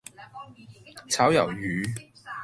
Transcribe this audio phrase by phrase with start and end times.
[1.09, 1.85] 炒魷魚